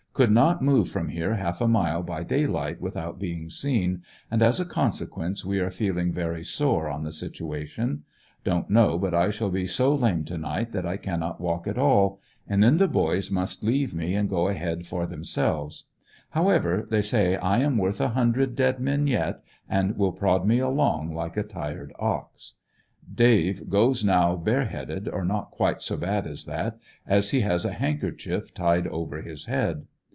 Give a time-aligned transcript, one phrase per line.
[0.13, 4.59] Could not move from here half a mile by daylight without being seen, and as
[4.59, 8.03] a consequence we are feeling very sore on the situation
[8.43, 11.77] Don't know but I shall be so lame to night that I cannot walk at
[11.77, 15.85] all, and then the boys must leave me and go ahead for themselves.
[16.31, 20.59] However, they say I am worth a hundred dead men yet, and will prod me
[20.59, 22.55] along like a tired ox.
[23.11, 26.77] Dave goes now bareheaded, or not quite so bad as that,
[27.07, 29.85] as he has a handkerchief tied over his head.